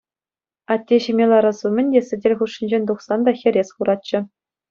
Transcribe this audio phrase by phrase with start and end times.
[0.75, 4.19] Атте ҫиме ларас умӗн те, сӗтел хушшинчен тухсан та хӗрес хуратчӗ.